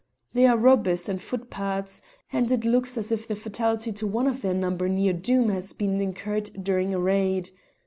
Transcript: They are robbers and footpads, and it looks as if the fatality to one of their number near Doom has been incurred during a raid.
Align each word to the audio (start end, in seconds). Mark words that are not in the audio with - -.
They 0.33 0.47
are 0.47 0.57
robbers 0.57 1.07
and 1.07 1.21
footpads, 1.21 2.01
and 2.33 2.51
it 2.51 2.65
looks 2.65 2.97
as 2.97 3.11
if 3.11 3.27
the 3.27 3.35
fatality 3.35 3.91
to 3.91 4.07
one 4.07 4.25
of 4.25 4.41
their 4.41 4.55
number 4.55 4.89
near 4.89 5.13
Doom 5.13 5.49
has 5.49 5.73
been 5.73 6.01
incurred 6.01 6.49
during 6.63 6.91
a 6.91 6.99
raid. 6.99 7.51